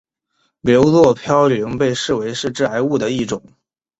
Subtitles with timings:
[0.61, 3.43] 硫唑嘌呤被视为是致癌物的一种。